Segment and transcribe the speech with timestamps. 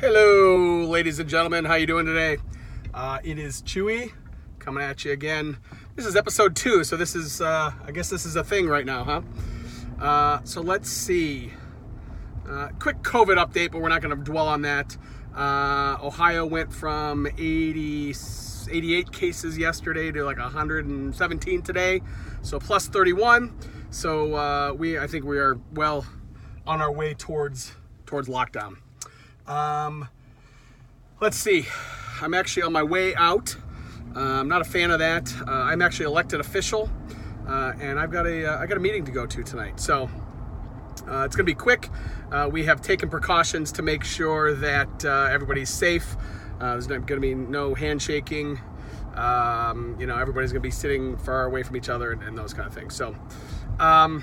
[0.00, 1.64] Hello, ladies and gentlemen.
[1.64, 2.38] How you doing today?
[2.94, 4.12] Uh, it is Chewy
[4.60, 5.56] coming at you again.
[5.96, 8.86] This is episode two, so this is, uh, I guess this is a thing right
[8.86, 9.22] now, huh?
[10.00, 11.52] Uh, so let's see.
[12.48, 14.96] Uh, quick COVID update, but we're not going to dwell on that.
[15.34, 18.14] Uh, Ohio went from 80,
[18.70, 22.02] 88 cases yesterday to like 117 today,
[22.42, 23.52] so plus 31.
[23.90, 26.06] So uh, we, I think we are well
[26.68, 27.74] on our way towards
[28.06, 28.76] towards lockdown.
[29.48, 30.08] Um,
[31.20, 31.66] let's see.
[32.20, 33.56] I'm actually on my way out.
[34.14, 35.32] Uh, I'm not a fan of that.
[35.46, 36.90] Uh, I'm actually elected official,
[37.48, 39.80] uh, and I've got a uh, I got a meeting to go to tonight.
[39.80, 40.10] So
[41.08, 41.88] uh, it's going to be quick.
[42.30, 46.16] Uh, we have taken precautions to make sure that everybody's safe.
[46.58, 48.60] there's going to be no handshaking.
[49.14, 52.38] Um, you know, everybody's going to be sitting far away from each other and, and
[52.38, 52.94] those kind of things.
[52.94, 53.16] So,
[53.80, 54.22] um,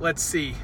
[0.00, 0.54] let's see.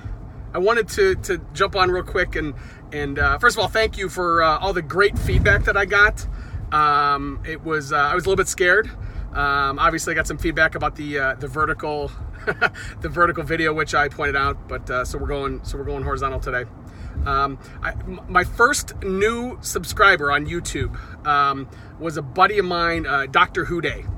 [0.52, 2.54] I wanted to, to jump on real quick and
[2.92, 5.84] and uh, first of all, thank you for uh, all the great feedback that I
[5.84, 6.26] got.
[6.72, 8.90] Um, it was uh, I was a little bit scared.
[9.32, 12.10] Um, obviously, I got some feedback about the uh, the vertical
[13.00, 14.68] the vertical video, which I pointed out.
[14.68, 16.64] But uh, so we're going so we're going horizontal today.
[17.26, 17.94] Um, I,
[18.28, 20.96] my first new subscriber on YouTube
[21.26, 23.66] um, was a buddy of mine, uh, Dr.
[23.66, 24.08] Whodey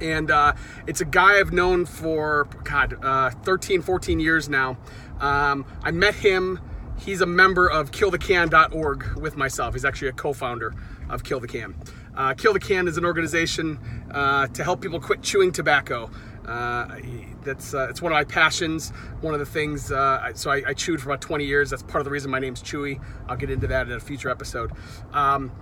[0.00, 0.54] and uh,
[0.86, 4.78] it's a guy I've known for God uh, 13, 14 years now.
[5.20, 6.60] Um, I met him.
[6.98, 9.74] He's a member of KillTheCan.org with myself.
[9.74, 10.74] He's actually a co-founder
[11.08, 11.74] of Kill the Can.
[12.16, 13.78] Uh, Kill the Can is an organization
[14.10, 16.10] uh, to help people quit chewing tobacco.
[16.44, 16.96] Uh,
[17.44, 18.90] that's uh, it's one of my passions.
[19.20, 19.92] One of the things.
[19.92, 21.70] Uh, so I, I, chewed for about 20 years.
[21.70, 23.02] That's part of the reason my name's Chewy.
[23.28, 24.72] I'll get into that in a future episode.
[25.12, 25.52] Um,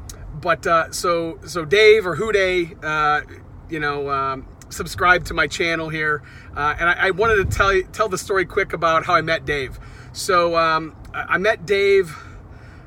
[0.41, 3.21] but uh, so so Dave or uh,
[3.71, 4.11] you know.
[4.11, 6.23] Um, subscribe to my channel here,
[6.57, 9.21] uh, and I, I, wanted to tell you, tell the story quick about how I
[9.21, 9.79] met Dave.
[10.13, 12.17] So um, I met Dave.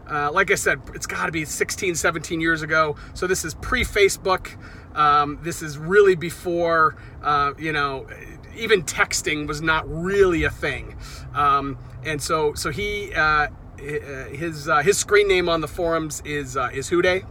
[0.10, 2.98] Uh, like I said, it's got to be 16, 17 years ago.
[3.14, 4.58] So this is pre Facebook.
[4.94, 8.08] Um, this is really before, uh, you know,
[8.58, 10.98] even texting was not really a thing.
[11.34, 13.48] Um, and so, so he, uh,
[13.80, 17.26] his uh, his screen name on the forums is uh, is Whodey,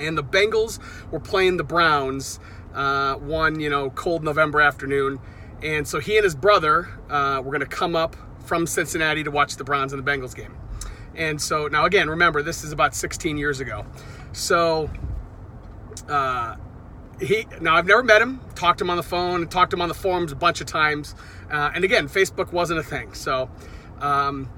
[0.00, 0.78] and the Bengals
[1.10, 2.40] were playing the Browns
[2.74, 5.20] uh, one, you know, cold November afternoon.
[5.62, 9.30] And so he and his brother uh, were going to come up from Cincinnati to
[9.30, 10.56] watch the Browns and the Bengals game.
[11.14, 13.84] And so now, again, remember, this is about 16 years ago.
[14.32, 14.90] So
[16.08, 16.56] uh,
[17.20, 19.82] he now I've never met him, talked to him on the phone, talked to him
[19.82, 21.14] on the forums a bunch of times.
[21.50, 23.14] Uh, and again, Facebook wasn't a thing.
[23.14, 23.50] So.
[24.00, 24.48] Um,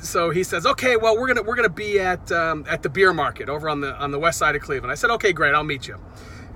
[0.00, 3.12] so he says, "Okay, well, we're gonna we're gonna be at um, at the beer
[3.14, 5.64] market over on the on the west side of Cleveland." I said, "Okay, great, I'll
[5.64, 5.98] meet you."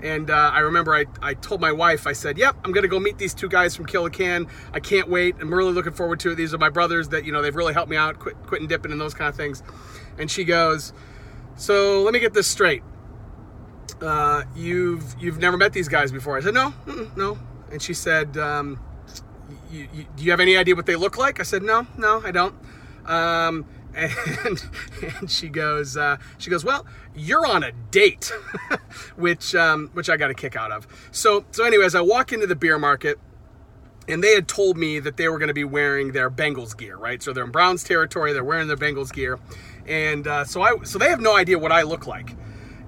[0.03, 2.88] And uh, I remember I, I told my wife, I said, yep, I'm going to
[2.88, 4.47] go meet these two guys from Kill the Can.
[4.72, 5.34] I can't wait.
[5.41, 6.34] I'm really looking forward to it.
[6.36, 8.92] These are my brothers that, you know, they've really helped me out, quit, quitting dipping
[8.92, 9.62] and those kind of things.
[10.16, 10.92] And she goes,
[11.56, 12.82] so let me get this straight.
[14.00, 16.36] Uh, you've, you've never met these guys before.
[16.36, 16.72] I said, no,
[17.16, 17.38] no.
[17.72, 18.80] And she said, um,
[19.70, 21.41] do you have any idea what they look like?
[21.41, 22.54] I said, no, no, I don't.
[23.04, 24.65] Um, and,
[25.21, 28.32] and she goes, uh, she goes, well, you're on a date,
[29.16, 30.87] which, um, which I got a kick out of.
[31.10, 33.19] So, so anyways, I walk into the beer market
[34.06, 36.97] and they had told me that they were going to be wearing their Bengals gear,
[36.97, 37.22] right?
[37.22, 38.32] So they're in Browns territory.
[38.32, 39.38] They're wearing their Bengals gear.
[39.87, 42.34] And, uh, so I, so they have no idea what I look like.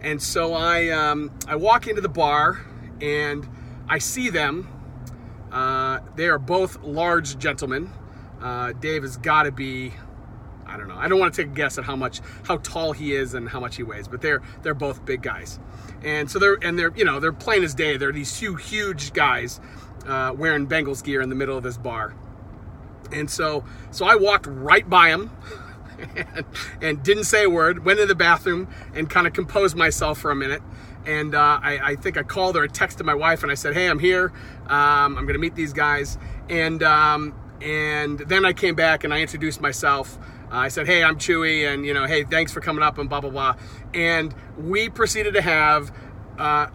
[0.00, 2.64] And so I, um, I walk into the bar
[3.02, 3.46] and
[3.88, 4.68] I see them.
[5.52, 7.90] Uh, they are both large gentlemen.
[8.40, 9.92] Uh, Dave has got to be
[10.70, 10.96] I don't know.
[10.96, 13.48] I don't want to take a guess at how much how tall he is and
[13.48, 15.58] how much he weighs, but they're they're both big guys,
[16.04, 17.96] and so they're and they're you know they're plain as day.
[17.96, 19.60] They're these two huge guys
[20.06, 22.14] uh, wearing Bengals gear in the middle of this bar,
[23.10, 25.30] and so so I walked right by him.
[26.16, 26.44] And,
[26.80, 27.84] and didn't say a word.
[27.84, 30.62] Went in the bathroom and kind of composed myself for a minute.
[31.04, 33.74] And uh, I, I, think I called or I texted my wife and I said,
[33.74, 34.32] "Hey, I'm here.
[34.64, 36.16] Um, I'm going to meet these guys."
[36.48, 40.18] And um, and then I came back and I introduced myself.
[40.50, 43.20] I said, "Hey, I'm Chewy," and you know, "Hey, thanks for coming up," and blah
[43.20, 43.56] blah blah.
[43.94, 45.92] And we proceeded to have
[46.38, 46.66] uh,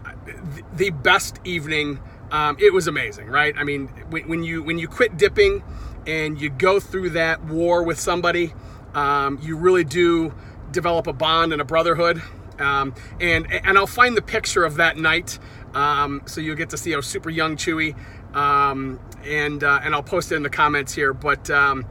[0.74, 2.00] the best evening.
[2.30, 3.54] Um, it was amazing, right?
[3.56, 5.62] I mean, when, when, you when you quit dipping
[6.06, 8.52] and you go through that war with somebody,
[8.94, 10.34] um, you really do
[10.70, 12.22] develop a bond and a brotherhood.
[12.58, 15.38] Um, and and I'll find the picture of that night,
[15.74, 17.94] um, so you'll get to see a super young Chewy,
[18.34, 21.12] um, and uh, and I'll post it in the comments here.
[21.12, 21.84] But um,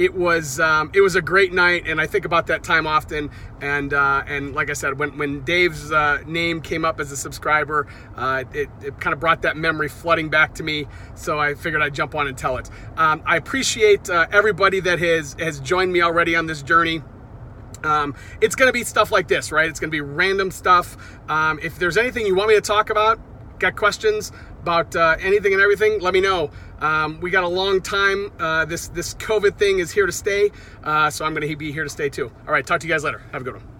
[0.00, 3.30] it was um, it was a great night, and I think about that time often.
[3.60, 7.18] And uh, and like I said, when when Dave's uh, name came up as a
[7.18, 7.86] subscriber,
[8.16, 10.86] uh, it, it kind of brought that memory flooding back to me.
[11.14, 12.70] So I figured I'd jump on and tell it.
[12.96, 17.02] Um, I appreciate uh, everybody that has has joined me already on this journey.
[17.84, 19.68] Um, it's going to be stuff like this, right?
[19.68, 20.96] It's going to be random stuff.
[21.28, 23.20] Um, if there's anything you want me to talk about,
[23.58, 24.32] got questions
[24.62, 26.50] about uh, anything and everything, let me know.
[26.80, 28.32] Um, we got a long time.
[28.38, 30.50] Uh, this this COVID thing is here to stay,
[30.82, 32.30] uh, so I'm going to be here to stay too.
[32.46, 33.22] All right, talk to you guys later.
[33.32, 33.79] Have a good one.